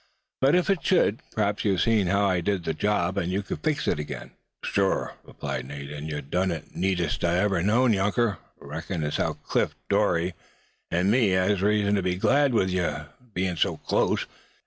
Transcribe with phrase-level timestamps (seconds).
[0.39, 3.61] But if it should, perhaps you've seen how I did the job, and you could
[3.63, 4.31] fix it up again?"
[4.63, 8.39] "Sure," replied Nate; "and yuh dun it ther neatest I ever knowed, younker.
[8.59, 10.33] Reckon as how Cliff Dorie
[10.89, 14.25] an' me has reason tuh be glad yuh happened tuh be so clost.